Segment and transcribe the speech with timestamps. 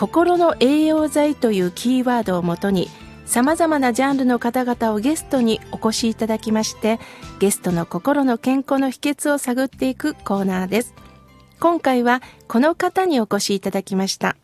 [0.00, 2.88] 心の栄養剤というキーワードをもとに
[3.26, 6.98] 様々なジャンルの方々をゲストにお越しいただきまして
[7.38, 10.94] ゲストの心の健康の秘訣を探っていくコーナーです
[11.60, 14.38] 今回はこの方にお越しいただきました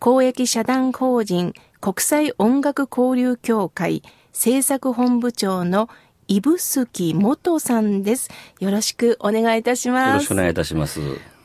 [0.00, 4.02] 公益社団法人国際音楽交流協会
[4.32, 5.88] 制作本部長の
[6.26, 8.28] 指宿元さんです。
[8.60, 10.08] よろしくお願いいたします。
[10.10, 11.00] よろしくお願いいたします。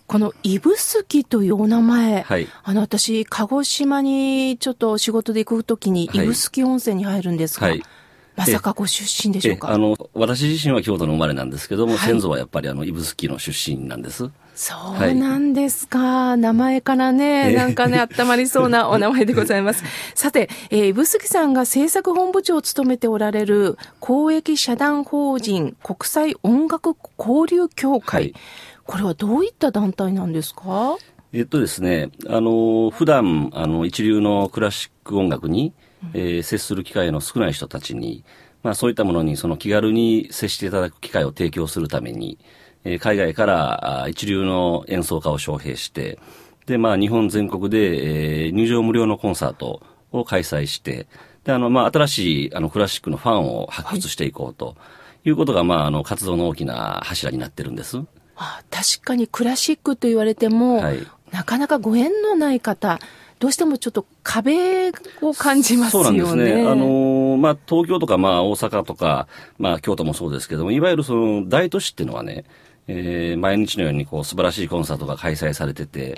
[0.07, 7.83] この指宿というお名前、はい、あの私、鹿児島にちょっと仕事で行くときに指宿温泉に入るんですが、はい、
[8.35, 9.71] まさかご出身でしょうか？
[9.71, 14.29] あの、私自身は京都の生まれなんですけども、はい、先祖はやっぱりあの、指宿の出身なんです。
[14.53, 15.99] そうなんですか。
[15.99, 19.83] はい、名前からね、なんかね、温まりそうな お名前でございます。
[20.13, 28.21] さて、えー、指宿さんが制作本部長を務めておられる公益社団法人国際音楽交流協会。
[28.23, 28.33] はい、
[28.85, 30.97] これはどういった団体なんですか？
[31.33, 35.73] えっとですね、あの、普段、あの、一流のクラシック音楽に、
[36.13, 38.23] えー、接する機会の少ない人たちに、
[38.63, 42.37] まあそういったものにその気軽に接していただく機会を提供するために、
[42.83, 46.19] え海外から一流の演奏家を招聘して、
[46.67, 51.07] で、まあ、日本全国で、えー、入場無料のコンサートを開催して、
[51.43, 54.75] で、あの、まあ、新しい、あの、クラシックのファンを発掘していこうと
[55.23, 58.01] いうことが、はい、まあ、あの、活動の大きな柱になってるんです。
[58.35, 62.99] あ確かにクラシックと言われても、はい、なかなかご縁のない方、
[63.39, 64.91] どうしてもちょっと壁
[65.21, 66.19] を感じますよね。
[66.19, 66.67] そうなんですね。
[66.67, 72.45] あの、まあ、東京とか、まあ、大阪とか、まあ、京都もそうですけども、いわゆるその、大都市っていうのはね、
[72.87, 76.15] えー、毎日のようにこう素晴らしいコンサートが開催されてて、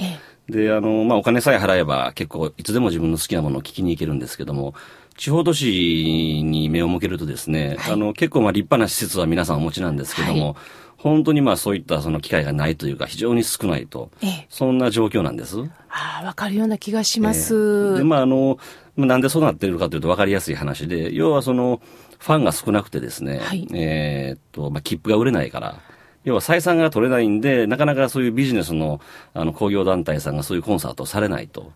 [0.50, 4.74] で、あの、まあ、お金さえ払えば結構いつでも自分の好きなものを聞きに行けるんですけども、
[5.18, 10.56] 地方都市に目を向けるとですね、はい、あの、結構まあ立派な施設は皆さんお持ちなんですけども、はい、
[10.98, 14.12] 本当にまあそういったその機会がないというか非常に少ないと、
[14.50, 15.58] そんな状況なんです。
[15.90, 17.56] ああ、わかるような気がします。
[17.56, 18.60] えー、で、まああの、
[18.96, 21.82] なんでそうなっているかというと分かりやすい話で、要はその、
[22.20, 25.80] ファンが少なくてですね、はい、えっと、まあ、切符が売れないから、
[26.24, 29.00] 要は採算が取れないんで、なかなかそういうビジネスの
[29.34, 31.72] あの工業団体さんがそういうコンサートをされないと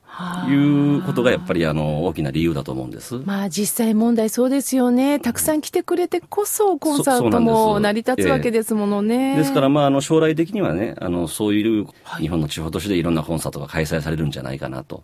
[0.50, 3.16] いうことがやっぱりあの大きな理由だと思うんです。
[3.25, 5.19] まあ実際問題そうですよね。
[5.19, 9.31] たくさん来てくれてこそコンサートも成り立つわけですものね。
[9.31, 11.88] えー、ですからまああの将来的にはね、あのそういう
[12.19, 15.03] 日本の地方都市でいろんなコンサートが開催されるんじゃないかなと。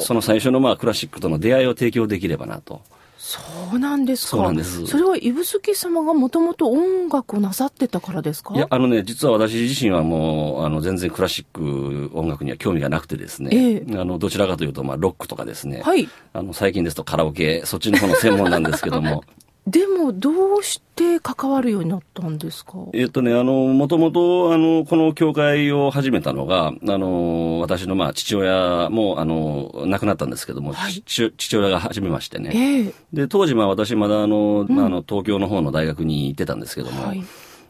[0.14, 2.80] の最初のまあクラシックとの出会いを提供できればなと。
[3.22, 3.38] そ
[3.74, 4.28] うなんですか。
[4.30, 4.86] そうなんです。
[4.86, 8.54] それは指宿様がもともと音楽をなさってたからですか？
[8.54, 16.08] いや、あのね、実は私自身はもう、あの、全然クラシック音楽には興味がなくてですね、ええ、あの、どちらかというと、まあ、ロックとかですね、はい。
[16.32, 19.22] あの、最近ですとカラオケ、そっちの方の専門なんですけども、
[19.70, 22.72] でも、どうして関わるようになったんですか？
[22.92, 32.50] えっとね、あの、もともと、あの、この教会を始めたのが、あの、私の、まあ、父親も、あの、亡くなったんですけども、はい、父親が始めましてね。
[32.52, 37.22] えー、で、当時、まあ、私まだ、あの、うん、あの、東京の方の大学に行ってたんですけども、はい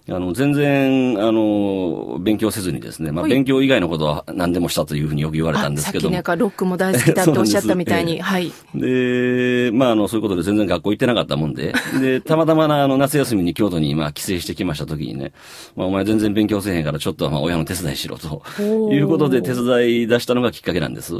[0.08, 6.02] あの、全然、あの、勉強せずにですね、まあ、勉強以外のことは何でもしたというふうによく言われたんですけど。
[6.02, 8.52] さっきなんかロックも大好きだっておっしゃったみたいに、えー、はい。
[8.74, 15.32] で、まあ、あの、そういうことで全然学校行ってなかったもんで、で、たまたまな、あの、夏休みに京都に、まあ、帰省してきました時にね、
[15.76, 21.14] まあ、お前全然勉強せえへんから、ちょっと、まあ、親の手伝いしろと、いうことで手伝い出したのがきっかけなんです。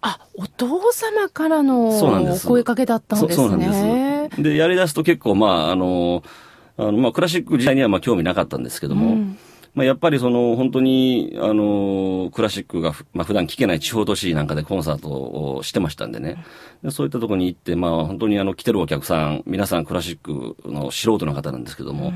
[0.00, 3.48] あ、お父様からのお声かけだったんですね。
[3.48, 4.42] そうなんです。
[4.42, 6.24] で、やり出すと結構、まあ、あの、
[6.88, 9.38] あの、まあ、クラシック自体にはまあ興味なかったんですけども、うん
[9.74, 16.44] まあ、やっぱりその本当に、あの、クラシックが、まあ、普段聴けない地方都市なんかでコンサートをしてましたんでね。
[16.82, 22.14] でそういったところに行って、まあ、本当にあの、来てるお客さん、皆さんクラシックの素人の方なんですけども、うん、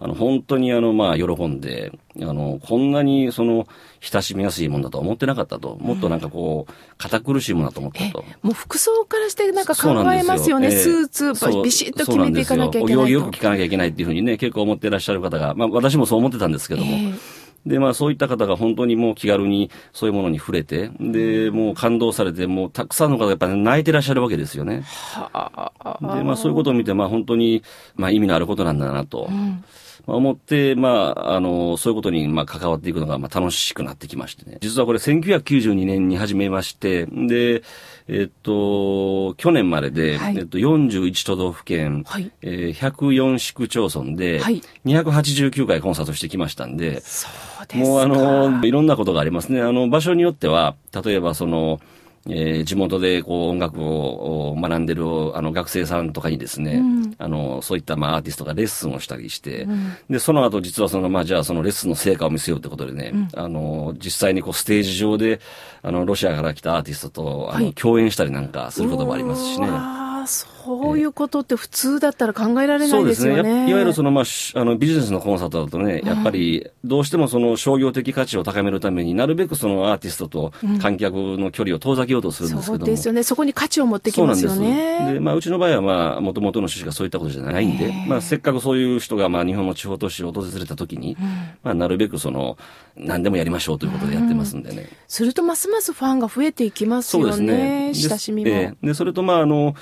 [0.00, 3.66] あの、本当にあの、まあ、喜んで、あの、こんなにその、
[4.00, 5.76] 親しみやすいもんだとは思ってなかったと。
[5.80, 8.24] もっとなんかこう、堅苦しいものだと思ったと。
[8.42, 10.70] もう服装からしてなんか考えますよね。
[10.70, 11.32] スーツ、
[11.64, 24.84] ビシッと決めていかなきゃいけないよく聞かなきゃいけないっていうふうにね、結構思ってらっしゃる方が、まあ、私もそう思ってたんですけども、えーで、まあそういった方が本当にもう気軽にそういうものに触れて、で、もう感動されて、もうたくさんの方がやっぱり泣いてらっしゃるわけですよね。
[26.00, 27.62] で、まあそういうことを見て、まあ本当に、
[27.96, 29.28] まあ意味のあることなんだなと。
[29.30, 34.56] うんまあ思って、まあ、あの、そういうことに、まあ、関わっていくのが、まあ、楽しくなってきましてね。
[34.60, 37.62] 実はこれ、1992年に始めまして、で、
[38.08, 47.28] えっと、去年までで、はいえっと、41都道府県、はいえー104市区町村で、はい289回コンサートしてきましたんで、そ
[47.62, 47.76] うですか。
[47.76, 49.60] もうあの、いろんなことがありますね。
[49.60, 51.80] あの、場所によっては、例えばその、
[52.28, 55.04] えー地元でこう音楽をお学んでる
[55.36, 56.82] あの学生さんとかにですね、
[57.18, 59.66] あの、そういったまあアーティストがレッスンをしたりして、
[60.10, 65.40] で、その後実はそのまあじゃあそのレッスンの成果を見せようってことでね、あの、実際にこうステージ上で、
[65.82, 67.74] あの、ロシアから来たアーティストと、あの、はい。
[67.74, 69.68] 共演したりなんかすることもありますしね。
[70.68, 73.36] うわーそういうことって普通だったら考えられないうでそですすね。
[73.36, 73.50] よね。
[73.64, 82.90] やいわゆるその、まあ、しあの、ビジネスのコンサートだとね、やっぱり、どうしてもその商業的価値を高めるためになるべくそのアーティストと観客の距離を遠ざけようとするんですそうけども。
[82.92, 83.22] ですよね。
[83.22, 85.04] そこに価値を持ってきますよそうなんです。
[85.04, 85.12] ね。
[85.14, 91.16] で、まあ、うちの場合は、まあ、もともとの趣旨がそういったことじゃないんで、まあ、せっかくそういう人が、まあ、日本の地方都市を訪れた時に、
[91.62, 92.56] まあ、なるべくその、
[92.96, 94.88] 何でもやりましょうということでやってますんでね。
[95.06, 97.88] するとますますファンが増えていきますそうよね。
[97.92, 98.08] ですね。
[98.08, 98.50] で親しみも。
[98.50, 99.74] ええで、それと、まあ、あの、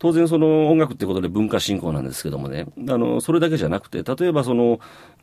[0.00, 4.80] 当然その音楽ってことで文化振興なんですけどもね、あの、それだけじゃなくて、例えばその、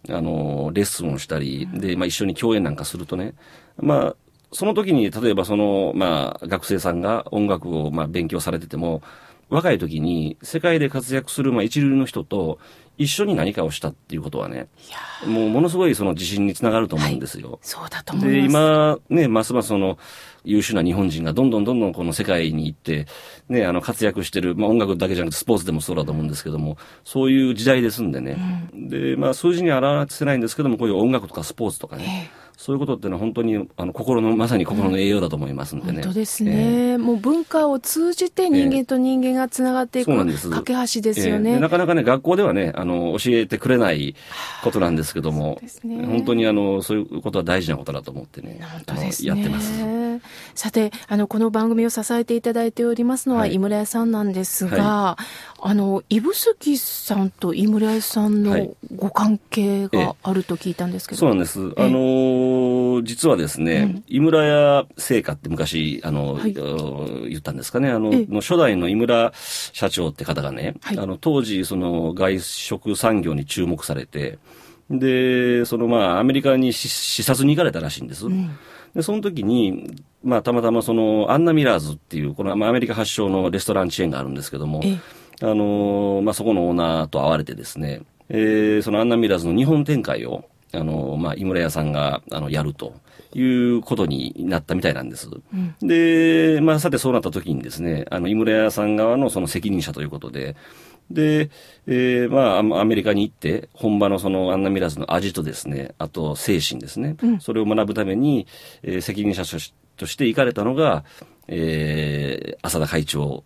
[0.08, 3.34] あの、レッスンをしたり、で、まあ一緒に共演なんかするとね、
[3.78, 4.16] まあ、
[4.52, 9.02] その時に、例えばその、まあ、学生さんが音楽を、まあ、勉強されてても、
[9.50, 12.60] 若い時に世界で活躍する、まあ、一流の人と
[12.98, 14.68] 一緒に何かをしたっていうことはね、
[15.26, 17.60] もうものすごいその自信につながると思うんですよ。
[17.62, 18.34] そうだと思います。
[18.34, 20.00] で、今、ね、ますますその、
[20.44, 23.06] 優秀な日本人がどんどんどんどんこの世界に行って、
[23.50, 28.70] ね、あの、活躍してる、まあ音楽だけじゃなくてスポーツでもそうだと思うんですけども、そういう時代ですんでね。
[28.74, 36.02] で、まあ数字には表せないんですけども、こういう音楽とかスポーツとかね、そういうことっていうのは本当に、あの、心の、まさに心の栄養だと思いますんでね。
[36.02, 41.60] 本当ですえね、もう文化を通じて人間と人間がつながっていく、そうなんです架け橋ですよええね。
[41.60, 44.16] なかなかね、学校ではね、あの、教えてくれない
[44.64, 49.30] ことなんですけども、ね本当にあの、そういうことは大事なことだと思ってね、本あの当ですね。
[49.30, 49.74] やってます。
[50.56, 55.18] さて、あの、この番組を支えていただいておりますのは、はい井村屋さんなんですが、
[55.62, 61.20] あの、指宿さんと井村屋さんのはいご関係があると聞いたんですけど。
[61.20, 61.60] そうなんです。
[61.78, 66.54] あのー実はですね、井村屋製菓って昔、あの、はい。
[66.54, 68.26] ー言ったんですかね、あの、ええ。
[68.28, 71.00] の初代の井村社長って方がね、はい。
[71.00, 74.40] あの、当時、その、外食産業に注目されて、
[74.90, 78.26] で、その、まあ、アメリカに視視察に行かれたらしいんです。
[78.96, 84.98] で、その時に、まあ、たまたまその、アンナ・ミラーズっていう、この、まあ、アメリカ発祥のレストランチェーンがあるんですけども、ええ。
[85.42, 90.46] あのーまあ、そこのオーナーと会われてですね、えーそのアンナミラーズの日本展開を、
[90.78, 92.94] あのーまあ、井村屋さんが、あの、やると
[93.34, 95.30] いうことになったみたいなんです。
[95.82, 100.56] で、まあ、さてそうなった時にですね、あの、井村屋さん側のその責任者ということで、
[101.10, 101.50] で、
[101.88, 108.46] えーまあ、アメリカに行って、本場のそのアンナミラーズの味とですね、あと精神ですね、それを学ぶために、
[108.84, 111.06] えー責任者としとして行かれたのが、
[111.48, 113.44] えー浅田会長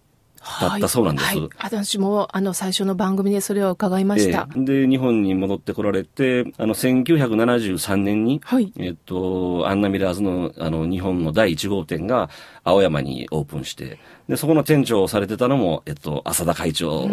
[0.59, 1.27] だったそうなんです。
[1.27, 4.47] はいはい私も、あの、最初の番組でそれを伺いました。
[4.55, 12.29] ええで、日本に戻ってこられて、あの、1973年に、はいえっと、アンナミラーズの、あの、日本の第1号店が
[12.63, 17.07] 青山にオープンして、で、そこの店長をされてたのも、えっと、浅田会長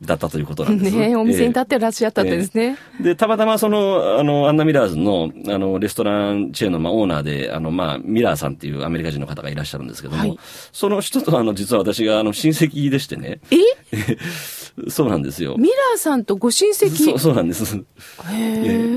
[0.00, 0.96] だったということなんです。
[0.96, 2.78] ねお店に立えってらっしゃったんですね。
[3.00, 10.38] えで、たまたまその、あの、アンナミラーズの、あの、レストランチェーンの、まあ、オーナーで、あの、まあ、ミラーさんっていうアメリカ人の方がいらっしゃるんですけども、はい
[10.72, 13.56] その人と、あの、実は私が、あの、親戚でしてね、え？
[14.88, 15.56] そうなんですよ。
[15.58, 16.90] ミラーさんとご親戚？
[16.90, 17.84] そう、そうなんです。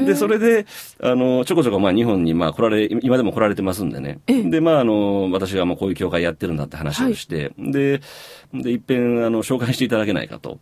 [0.06, 0.66] で、それで、
[1.02, 4.20] あの、ちょこちょこ、まあ、日本に、まあ、来られ、今でも来られてますんでね。
[4.28, 4.44] ええ。
[4.44, 8.02] で、まあ、あの、私がもうこういう教会やってるんだって話をして、で、
[8.54, 10.60] で、いっぺん、あの、紹介していただけないかと、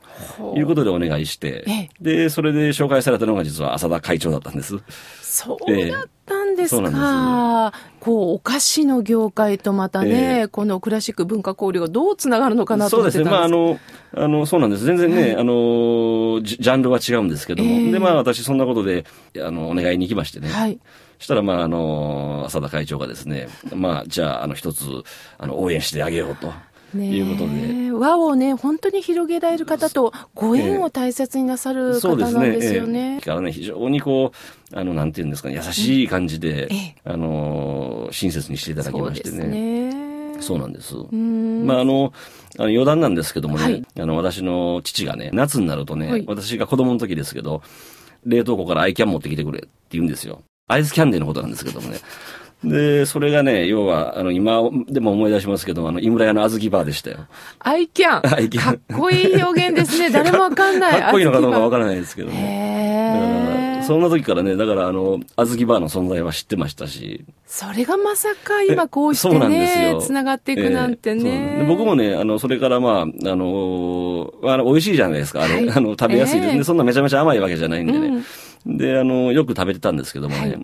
[0.56, 4.78] いうことでお願いしてええ、で、それで紹介されたのが実は浅田会長だったんです。
[5.22, 7.74] そうだったんですか？
[8.00, 13.24] こう、お菓子の業界とまたね、えこのクラシック文化交流がどうつながるのかなとそうですね。
[13.24, 13.82] 思ってたんです
[14.14, 14.86] まあ、あの、あの、そうなんです。
[14.86, 17.70] 全然ね、あの、ジジャンルは違うんですけども。
[17.70, 19.06] ええで、まあ、私、そんなことで、
[19.44, 20.50] あの、お願いに行きましてね。
[20.50, 20.80] はい。
[21.20, 24.86] したら、まあ、あの、浅田会長がですね、まあ、じゃあ、あの、一つ、
[25.38, 26.54] あの、応援してあげようと。
[26.94, 27.89] ねいうことで。
[28.00, 33.26] 輪をね、本当に広げられる方とご縁を大切になさる方なんですよええねだ。
[33.26, 34.32] からね、非常にこ
[34.74, 39.48] う、あの、なんていうんですかね、優しい感じで、ええあの、親切にしていただきそうですましてね。
[39.48, 40.10] ね。
[40.42, 40.96] そうなんです。
[40.96, 42.14] んまあ、あの、
[42.58, 47.62] あの余談なんですけどもね、はいあの、私の父がね、夏になるとね、はい私が子供の時ですけど、
[48.26, 50.42] 冷凍庫からアイキャン持ってきてくれって言うんですよ。
[50.68, 51.98] アイスキャンデーのことなんですけどもね。
[52.64, 57.28] で、それがね、要は、あの、今でも思い出しますけど、あの、井村屋の小豆バーでしたよ。
[57.60, 58.36] アイキャン。
[58.36, 60.10] アイキャンかっこいい表現ですね。
[60.10, 61.02] 誰もわかんない。
[61.02, 63.80] かっこいいのかどうかわらからないですけどね。
[63.82, 67.24] へそんな時からね、だからあの、あずきバーの存在は知ってましたし。
[67.48, 71.60] それがまさか今こうしてねよ、つながっていくなんてね。
[71.60, 75.44] で僕もね、あの、それからまあ、あの、あの美味しいじゃないですか。
[75.44, 76.52] あれ、はいあの、食べやすいです。
[76.52, 78.08] ええで、そんなめちゃめちゃ甘いわけじゃないんでね。
[78.08, 78.26] うん
[78.66, 80.60] で、あの、よく食べてたんですけどもね。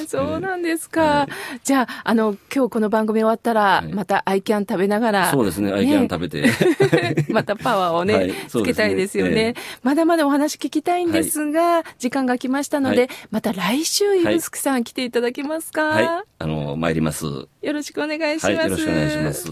[0.00, 1.26] はいえーそうなんですか。
[1.62, 5.30] じゃあ、あの、今日この番組終わったら、いまたアイキャン食べながら。
[5.30, 6.50] そうですね、アイキャン食べて。
[7.32, 16.06] またパワーをね、はいつけたいですよね、そうですねまだまだお話聞きたいんですが、時間が来ましたので、はいまた来週、ゆぶすくさん来ていただけますか、はい、
[16.38, 17.26] あの、参ります。
[17.26, 18.52] はよろしくお願いします。
[18.52, 19.48] い、よろしくお願いします。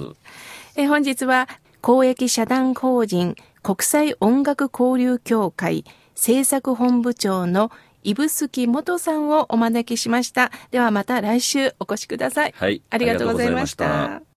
[0.76, 1.48] えー本日は
[1.80, 7.70] 公益社団法人国際音楽交流協会制作本部長の
[8.02, 10.50] 指宿元さんをお招きしました。
[10.70, 12.54] ではまた来週お越しください。
[12.56, 14.27] はいありがとうございましたし。